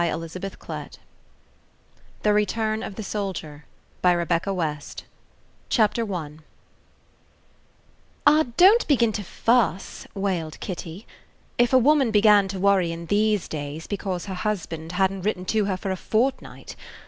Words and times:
176 0.01 0.55
[Page] 0.59 0.67
[Page] 0.67 0.99
THE 2.23 2.33
RETURNOF 2.33 2.95
THE 2.95 3.03
SOLDIER 3.03 3.65
[Page] 4.01 4.27
[Page 4.27 4.47
3] 4.47 5.05
CHAPTER 5.69 6.11
I 6.15 6.37
"AH, 8.25 8.43
don't 8.57 8.87
begin 8.87 9.11
to 9.11 9.23
fuss!" 9.23 10.07
wailed 10.15 10.59
Kitty. 10.59 11.05
"If 11.59 11.71
a 11.71 11.77
woman 11.77 12.09
began 12.09 12.47
to 12.47 12.59
worry 12.59 12.91
in 12.91 13.05
these 13.05 13.47
days 13.47 13.85
because 13.85 14.25
her 14.25 14.33
husband 14.33 14.93
hadn't 14.93 15.21
written 15.21 15.45
to 15.53 15.65
her 15.65 15.77
for 15.77 15.91
a 15.91 15.95
fortnight! 15.95 16.75